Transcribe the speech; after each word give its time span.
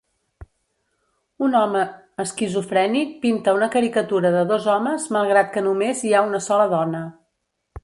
Un 1.47 1.57
home 1.59 1.83
esquizofrènic 2.23 3.13
pinta 3.27 3.55
una 3.59 3.69
caricatura 3.77 4.33
de 4.39 4.41
dos 4.55 4.67
homes 4.77 5.07
malgrat 5.19 5.55
que 5.57 5.67
només 5.69 6.05
hi 6.09 6.15
ha 6.21 6.27
una 6.33 6.43
sola 6.51 6.69
dona. 6.77 7.07